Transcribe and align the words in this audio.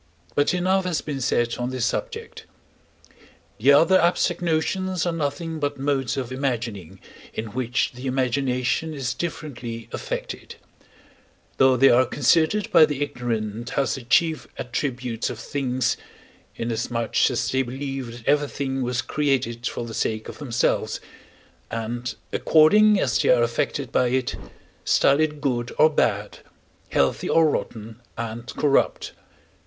But 0.33 0.51
enough 0.55 0.85
has 0.85 0.99
been 1.01 1.21
said 1.21 1.57
on 1.59 1.69
this 1.69 1.85
subject. 1.85 2.47
The 3.59 3.71
other 3.71 4.01
abstract 4.01 4.41
notions 4.41 5.05
are 5.05 5.11
nothing 5.13 5.59
but 5.59 5.77
modes 5.77 6.17
of 6.17 6.31
imagining, 6.31 6.99
in 7.35 7.51
which 7.51 7.91
the 7.91 8.07
imagination 8.07 8.95
is 8.95 9.13
differently 9.13 9.87
affected: 9.91 10.55
though 11.57 11.77
they 11.77 11.89
are 11.91 12.07
considered 12.07 12.71
by 12.71 12.87
the 12.87 13.03
ignorant 13.03 13.77
as 13.77 13.93
the 13.93 14.01
chief 14.01 14.47
attributes 14.57 15.29
of 15.29 15.37
things, 15.37 15.97
inasmuch 16.55 17.29
as 17.29 17.51
they 17.51 17.61
believe 17.61 18.07
that 18.23 18.27
everything 18.27 18.81
was 18.81 19.03
created 19.03 19.67
for 19.67 19.85
the 19.85 19.93
sake 19.93 20.27
of 20.27 20.39
themselves; 20.39 20.99
and, 21.69 22.15
according 22.33 22.99
as 22.99 23.19
they 23.21 23.29
are 23.29 23.43
affected 23.43 23.91
by 23.91 24.07
it, 24.07 24.33
style 24.83 25.19
it 25.19 25.39
good 25.39 25.71
or 25.77 25.91
bad, 25.91 26.39
healthy 26.89 27.29
or 27.29 27.47
rotten 27.47 28.01
and 28.17 28.47
corrupt. 28.55 29.11